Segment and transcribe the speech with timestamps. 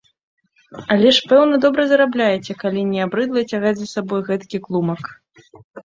[0.93, 5.03] Але ж, пэўна, добра зарабляеце, калі не абрыдла цягаць за сабой гэткі клумак.